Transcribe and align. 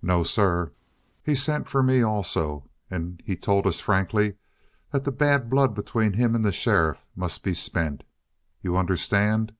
No, 0.00 0.22
sir, 0.22 0.70
he 1.24 1.34
sent 1.34 1.68
for 1.68 1.82
me 1.82 2.00
also, 2.00 2.70
and 2.92 3.20
he 3.26 3.34
told 3.34 3.66
us 3.66 3.80
frankly 3.80 4.36
that 4.92 5.02
the 5.02 5.10
bad 5.10 5.50
blood 5.50 5.74
between 5.74 6.12
him 6.12 6.36
and 6.36 6.44
the 6.44 6.52
sheriff 6.52 7.08
must 7.16 7.42
be 7.42 7.54
spent. 7.54 8.04
You 8.62 8.76
understand? 8.76 9.50